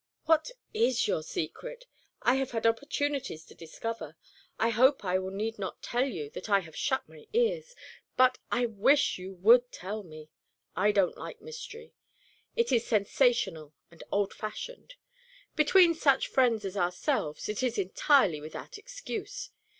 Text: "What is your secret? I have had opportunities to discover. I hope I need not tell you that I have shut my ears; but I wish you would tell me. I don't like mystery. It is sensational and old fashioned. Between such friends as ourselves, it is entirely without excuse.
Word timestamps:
"What 0.25 0.49
is 0.73 1.07
your 1.07 1.21
secret? 1.21 1.85
I 2.23 2.33
have 2.37 2.49
had 2.49 2.65
opportunities 2.65 3.45
to 3.45 3.53
discover. 3.53 4.17
I 4.57 4.69
hope 4.71 5.05
I 5.05 5.17
need 5.17 5.59
not 5.59 5.83
tell 5.83 6.05
you 6.05 6.31
that 6.31 6.49
I 6.49 6.61
have 6.61 6.75
shut 6.75 7.07
my 7.07 7.27
ears; 7.33 7.75
but 8.17 8.39
I 8.51 8.65
wish 8.65 9.19
you 9.19 9.31
would 9.33 9.71
tell 9.71 10.01
me. 10.01 10.31
I 10.75 10.91
don't 10.91 11.17
like 11.19 11.39
mystery. 11.39 11.93
It 12.55 12.71
is 12.71 12.83
sensational 12.87 13.75
and 13.91 14.03
old 14.11 14.33
fashioned. 14.33 14.95
Between 15.55 15.93
such 15.93 16.29
friends 16.29 16.65
as 16.65 16.75
ourselves, 16.75 17.47
it 17.47 17.61
is 17.61 17.77
entirely 17.77 18.41
without 18.41 18.79
excuse. 18.79 19.51